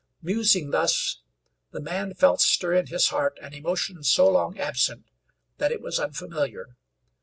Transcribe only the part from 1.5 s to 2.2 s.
the man